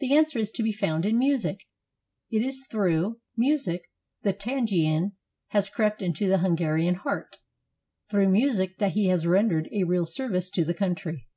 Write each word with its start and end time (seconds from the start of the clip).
The 0.00 0.16
answer 0.16 0.40
is 0.40 0.50
to 0.56 0.62
be 0.64 0.72
found 0.72 1.06
in 1.06 1.16
music. 1.20 1.60
It 2.32 2.44
is 2.44 2.66
through 2.68 3.20
music 3.36 3.84
the 4.22 4.32
Tzigane 4.34 5.12
has 5.50 5.68
crept 5.68 6.02
into 6.02 6.26
the 6.28 6.38
Hungarian 6.38 6.96
heart, 6.96 7.36
through 8.10 8.30
music 8.30 8.78
that 8.78 8.94
he 8.94 9.06
has 9.06 9.24
rendered 9.24 9.68
a 9.72 9.84
real 9.84 10.04
serv 10.04 10.34
ice 10.34 10.50
to 10.50 10.64
the 10.64 10.74
country. 10.74 11.28